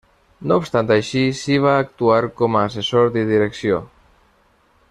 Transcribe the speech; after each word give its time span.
No 0.51 0.55
obstant 0.61 0.89
així 0.95 1.21
si 1.41 1.59
va 1.67 1.75
actuar 1.83 2.17
com 2.41 2.57
a 2.57 2.65
assessor 2.71 3.15
de 3.19 3.27
direcció. 3.33 3.83